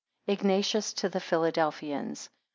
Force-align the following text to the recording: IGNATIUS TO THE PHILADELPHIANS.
IGNATIUS 0.27 0.93
TO 0.93 1.09
THE 1.09 1.19
PHILADELPHIANS. 1.19 2.31